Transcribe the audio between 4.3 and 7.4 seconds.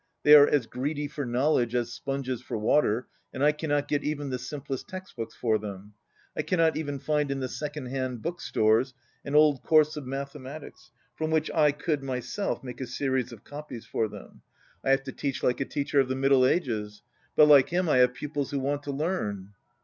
the simplest text books for them. I cannot even find in